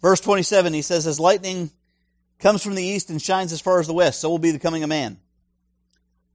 [0.00, 1.70] Verse 27, he says, As lightning
[2.38, 4.58] comes from the east and shines as far as the west, so will be the
[4.58, 5.18] coming of man.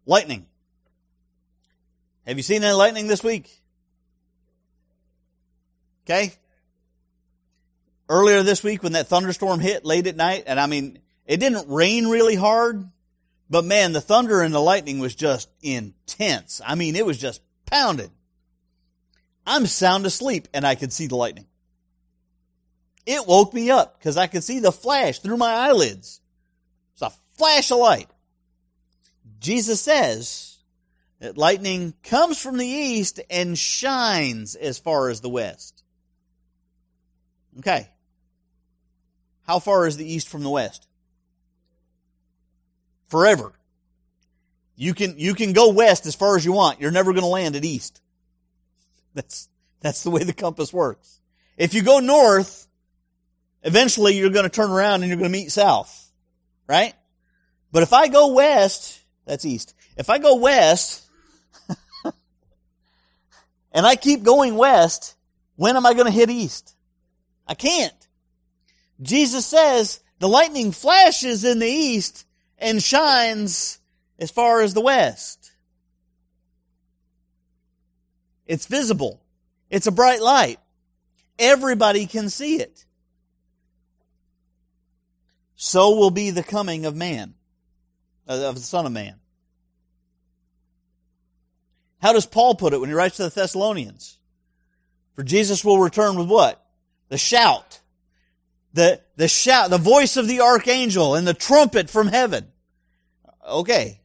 [0.05, 0.47] Lightning.
[2.29, 3.49] Have you seen any lightning this week?
[6.05, 6.31] Okay.
[8.07, 11.69] Earlier this week when that thunderstorm hit late at night, and I mean, it didn't
[11.69, 12.87] rain really hard,
[13.49, 16.61] but man, the thunder and the lightning was just intense.
[16.63, 18.11] I mean, it was just pounded.
[19.47, 21.47] I'm sound asleep and I could see the lightning.
[23.07, 26.21] It woke me up because I could see the flash through my eyelids.
[26.93, 28.11] It's a flash of light.
[29.39, 30.48] Jesus says
[31.19, 35.83] that lightning comes from the east and shines as far as the west.
[37.59, 37.89] Okay.
[39.45, 40.87] How far is the east from the west?
[43.09, 43.51] forever.
[44.75, 46.79] You can, you can go west as far as you want.
[46.79, 48.01] You're never going to land at east.
[49.13, 49.49] That's,
[49.81, 51.19] that's the way the compass works.
[51.57, 52.67] If you go north,
[53.63, 56.11] eventually you're going to turn around and you're going to meet south.
[56.67, 56.93] Right?
[57.71, 59.75] But if I go west, that's east.
[59.97, 61.08] If I go west,
[63.71, 65.15] and I keep going west,
[65.55, 66.75] when am I going to hit east?
[67.47, 68.07] I can't.
[69.01, 72.25] Jesus says the lightning flashes in the east
[72.57, 73.79] and shines
[74.17, 75.51] as far as the west.
[78.45, 79.21] It's visible.
[79.69, 80.59] It's a bright light.
[81.37, 82.85] Everybody can see it.
[85.55, 87.35] So will be the coming of man,
[88.27, 89.15] of the Son of Man.
[92.01, 94.17] How does Paul put it when he writes to the Thessalonians?
[95.15, 96.65] For Jesus will return with what?
[97.09, 97.79] The shout
[98.73, 102.47] the, the shout, the voice of the archangel and the trumpet from heaven.
[103.47, 103.99] Okay.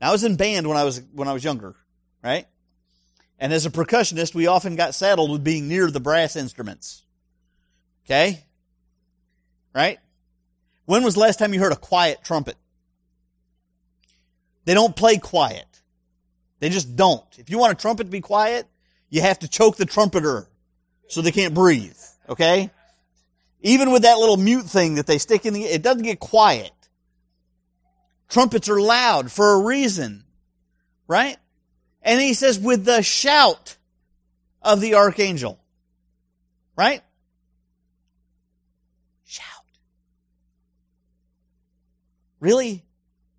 [0.00, 1.74] I was in band when I was, when I was younger,
[2.22, 2.46] right?
[3.38, 7.02] And as a percussionist, we often got saddled with being near the brass instruments.
[8.04, 8.44] Okay?
[9.74, 9.98] Right?
[10.86, 12.56] When was the last time you heard a quiet trumpet?
[14.64, 15.66] They don't play quiet.
[16.60, 17.24] They just don't.
[17.38, 18.66] If you want a trumpet to be quiet,
[19.10, 20.48] you have to choke the trumpeter
[21.08, 21.96] so they can't breathe.
[22.28, 22.70] Okay?
[23.60, 26.72] Even with that little mute thing that they stick in the, it doesn't get quiet.
[28.28, 30.24] Trumpets are loud for a reason.
[31.06, 31.36] Right?
[32.02, 33.76] And he says with the shout
[34.62, 35.58] of the archangel.
[36.76, 37.02] Right?
[39.24, 39.44] Shout.
[42.40, 42.84] Really?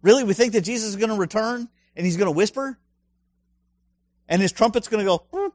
[0.01, 0.23] Really?
[0.23, 2.77] We think that Jesus is going to return and he's going to whisper?
[4.29, 5.49] And his trumpet's going to go, hmm?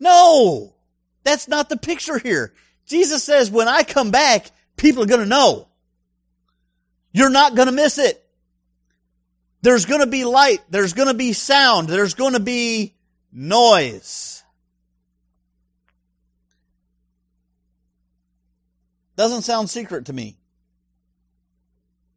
[0.00, 0.74] No!
[1.22, 2.54] That's not the picture here.
[2.86, 5.68] Jesus says, when I come back, people are going to know.
[7.12, 8.18] You're not going to miss it.
[9.60, 10.60] There's going to be light.
[10.70, 11.88] There's going to be sound.
[11.88, 12.94] There's going to be
[13.30, 14.42] noise.
[19.14, 20.36] Doesn't sound secret to me.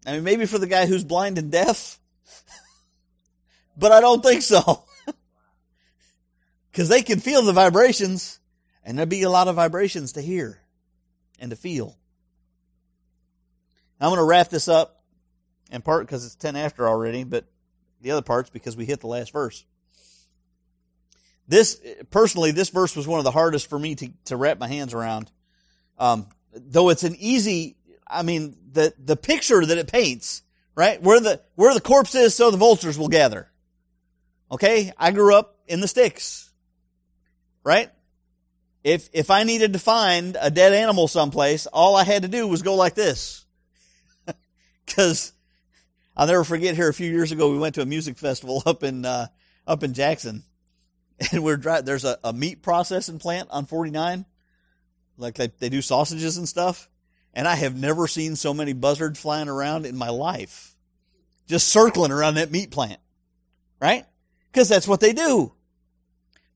[0.07, 1.99] I mean, maybe for the guy who's blind and deaf,
[3.77, 4.83] but I don't think so.
[6.71, 8.41] Because they can feel the vibrations.
[8.83, 10.59] And there'll be a lot of vibrations to hear
[11.39, 11.97] and to feel.
[13.99, 15.01] I'm going to wrap this up
[15.71, 17.45] in part because it's 10 after already, but
[18.01, 19.65] the other parts because we hit the last verse.
[21.47, 21.79] This,
[22.11, 24.93] personally, this verse was one of the hardest for me to, to wrap my hands
[24.93, 25.31] around.
[25.97, 30.43] Um, though it's an easy, I mean, the, the picture that it paints,
[30.75, 31.01] right?
[31.01, 33.49] Where the, where the corpse is, so the vultures will gather.
[34.51, 34.91] Okay?
[34.97, 36.51] I grew up in the sticks.
[37.63, 37.89] Right?
[38.83, 42.47] If, if I needed to find a dead animal someplace, all I had to do
[42.47, 43.45] was go like this.
[44.87, 45.33] Cause
[46.15, 48.83] I'll never forget here a few years ago, we went to a music festival up
[48.83, 49.27] in, uh,
[49.65, 50.43] up in Jackson
[51.31, 54.25] and we're there's a, a meat processing plant on 49.
[55.17, 56.89] Like they, they do sausages and stuff.
[57.33, 60.75] And I have never seen so many buzzards flying around in my life.
[61.47, 62.99] Just circling around that meat plant.
[63.81, 64.05] Right?
[64.55, 65.51] Because that's what they do.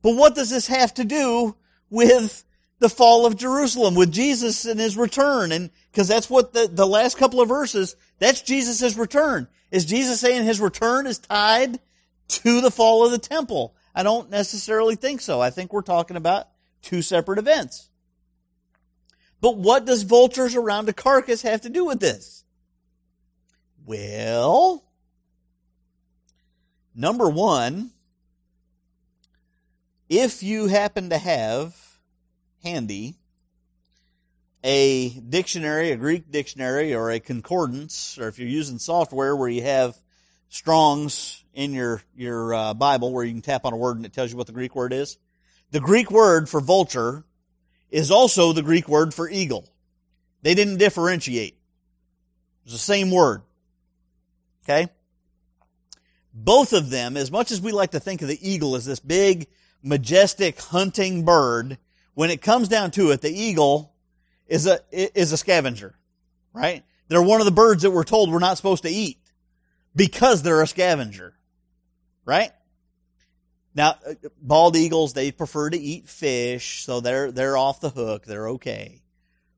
[0.02, 1.58] But what does this have to do
[1.90, 2.46] with
[2.80, 5.52] the fall of Jerusalem, with Jesus and his return?
[5.52, 9.50] And because that's what the, the last couple of verses, that's Jesus' return.
[9.70, 11.82] Is Jesus saying his return is tied
[12.30, 13.76] to the fall of the temple?
[13.94, 15.42] I don't necessarily think so.
[15.42, 16.48] I think we're talking about
[16.82, 17.90] two separate events.
[19.42, 22.46] But what does vultures around a carcass have to do with this?
[23.86, 24.86] Well,
[26.96, 27.92] Number one,
[30.10, 31.76] if you happen to have
[32.64, 33.16] handy
[34.64, 39.64] a dictionary, a Greek dictionary, or a concordance, or if you're using software where you
[39.64, 39.96] have
[40.50, 44.14] Strong's in your your uh, Bible where you can tap on a word and it
[44.14, 45.18] tells you what the Greek word is,
[45.72, 47.24] the Greek word for vulture
[47.92, 49.70] is also the Greek word for eagle.
[50.42, 51.58] They didn't differentiate.
[52.64, 53.42] It's the same word.
[54.64, 54.90] Okay?
[56.34, 59.00] Both of them, as much as we like to think of the eagle as this
[59.00, 59.48] big,
[59.82, 61.78] majestic hunting bird,
[62.14, 63.94] when it comes down to it, the eagle
[64.48, 65.96] is a, is a scavenger,
[66.54, 66.84] right?
[67.08, 69.20] They're one of the birds that we're told we're not supposed to eat
[69.96, 71.34] because they're a scavenger,
[72.26, 72.52] right?
[73.76, 78.26] Now, uh, bald eagles, they prefer to eat fish, so they're, they're off the hook.
[78.26, 79.02] They're okay.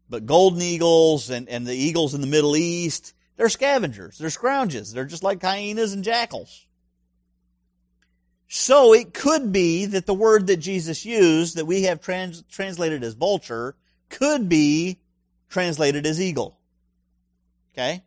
[0.09, 4.19] But golden eagles and, and the eagles in the Middle East, they're scavengers.
[4.19, 4.93] They're scrounges.
[4.93, 6.67] They're just like hyenas and jackals.
[8.47, 13.03] So it could be that the word that Jesus used, that we have trans- translated
[13.03, 13.75] as vulture,
[14.09, 14.99] could be
[15.49, 16.59] translated as eagle.
[17.73, 18.03] Okay?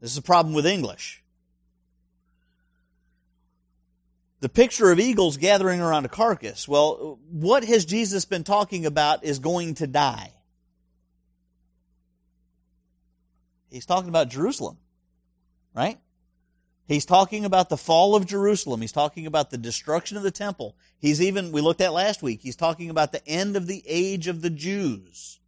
[0.00, 1.22] This is a problem with English.
[4.40, 6.66] The picture of eagles gathering around a carcass.
[6.66, 10.32] Well, what has Jesus been talking about is going to die?
[13.72, 14.76] He's talking about Jerusalem,
[15.74, 15.98] right?
[16.86, 18.80] He's talking about the fall of Jerusalem.
[18.80, 20.76] He's talking about the destruction of the temple.
[20.98, 24.28] He's even, we looked at last week, he's talking about the end of the age
[24.28, 25.40] of the Jews,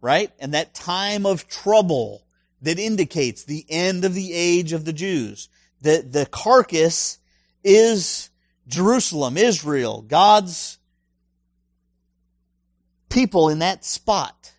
[0.00, 0.32] right?
[0.38, 2.24] And that time of trouble
[2.62, 5.48] that indicates the end of the age of the Jews.
[5.82, 7.18] The, the carcass
[7.64, 8.30] is
[8.66, 10.78] Jerusalem, Israel, God's
[13.08, 14.52] people in that spot.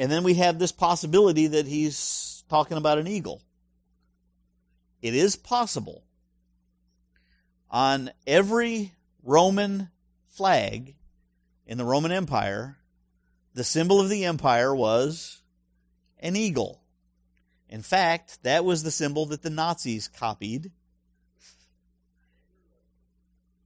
[0.00, 3.42] And then we have this possibility that he's talking about an eagle.
[5.02, 6.04] It is possible.
[7.70, 9.90] On every Roman
[10.26, 10.94] flag
[11.66, 12.78] in the Roman Empire,
[13.52, 15.42] the symbol of the empire was
[16.18, 16.80] an eagle.
[17.68, 20.70] In fact, that was the symbol that the Nazis copied.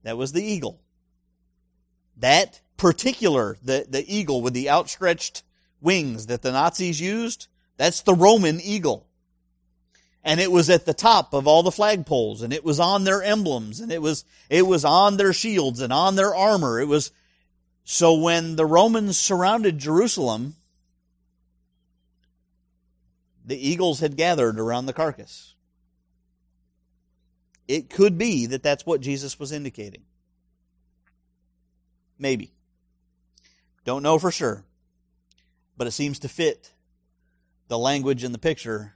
[0.03, 0.81] That was the eagle.
[2.17, 5.45] That particular, the, the eagle with the outstretched
[5.85, 9.07] wings that the Nazis used, that's the Roman eagle.
[10.25, 13.23] And it was at the top of all the flagpoles and it was on their
[13.23, 16.81] emblems and it was, it was on their shields and on their armor.
[16.81, 17.11] It was,
[17.85, 20.55] so when the Romans surrounded Jerusalem,
[23.45, 25.55] the eagles had gathered around the carcass.
[27.69, 30.05] It could be that that's what Jesus was indicating.
[32.19, 32.53] Maybe.
[33.85, 34.65] Don't know for sure
[35.77, 36.73] but it seems to fit
[37.69, 38.95] the language and the picture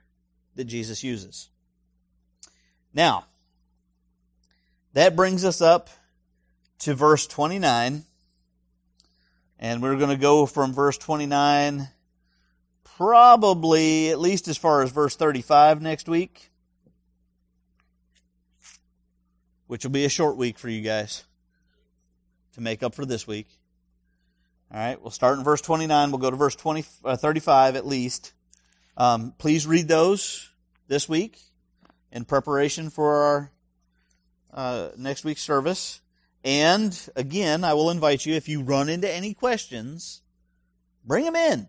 [0.55, 1.49] that Jesus uses.
[2.93, 3.27] Now,
[4.93, 5.91] that brings us up
[6.81, 8.05] to verse 29.
[9.61, 11.89] And we're going to go from verse 29
[12.99, 16.51] probably at least as far as verse 35 next week,
[19.69, 21.23] which will be a short week for you guys
[22.55, 23.58] to make up for this week.
[24.71, 26.11] All right, we'll start in verse 29.
[26.11, 28.35] We'll go to verse 20, uh, 35 at least.
[28.99, 30.51] Um, please read those
[30.89, 31.39] this week
[32.13, 33.53] in preparation for our
[34.53, 36.03] uh, next week's service.
[36.45, 40.21] And again, I will invite you, if you run into any questions,
[41.03, 41.69] bring them in.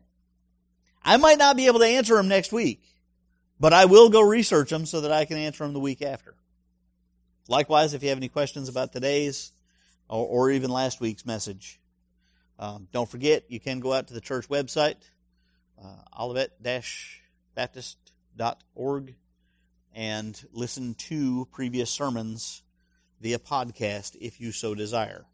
[1.01, 2.83] I might not be able to answer them next week,
[3.61, 6.35] but I will go research them so that I can answer them the week after.
[7.47, 9.53] Likewise, if you have any questions about today's
[10.09, 11.79] or, or even last week's message.
[12.59, 14.97] Um, don't forget, you can go out to the church website,
[15.81, 19.15] uh, olivet-baptist.org,
[19.95, 22.61] and listen to previous sermons
[23.21, 25.25] via podcast if you so desire.